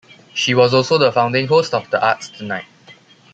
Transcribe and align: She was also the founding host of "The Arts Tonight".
She 0.33 0.55
was 0.55 0.73
also 0.73 0.97
the 0.97 1.11
founding 1.11 1.45
host 1.45 1.75
of 1.75 1.87
"The 1.91 2.03
Arts 2.03 2.27
Tonight". 2.29 2.65